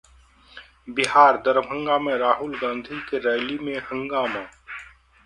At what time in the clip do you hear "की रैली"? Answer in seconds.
3.09-3.57